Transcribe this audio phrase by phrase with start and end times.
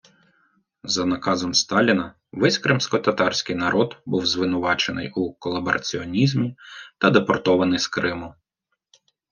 [0.83, 6.55] За наказом Сталіна весь кримськотатарський народ був звинувачений у колабораціонізмі
[6.97, 8.35] та депортований з Криму.